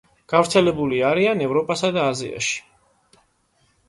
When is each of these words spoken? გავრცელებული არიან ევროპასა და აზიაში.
გავრცელებული 0.31 1.01
არიან 1.09 1.43
ევროპასა 1.47 1.91
და 1.97 2.05
აზიაში. 2.13 2.57